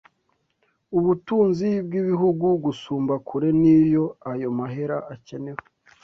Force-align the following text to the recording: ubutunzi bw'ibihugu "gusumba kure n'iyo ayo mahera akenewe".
ubutunzi 0.97 1.69
bw'ibihugu 1.85 2.47
"gusumba 2.65 3.13
kure 3.27 3.49
n'iyo 3.61 4.05
ayo 4.31 4.49
mahera 4.57 4.97
akenewe". 5.13 5.63